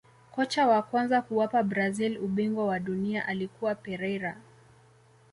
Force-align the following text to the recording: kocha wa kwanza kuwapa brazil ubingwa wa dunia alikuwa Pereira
kocha 0.31 0.67
wa 0.67 0.81
kwanza 0.81 1.21
kuwapa 1.21 1.63
brazil 1.63 2.17
ubingwa 2.17 2.65
wa 2.67 2.79
dunia 2.79 3.25
alikuwa 3.27 3.75
Pereira 3.75 4.37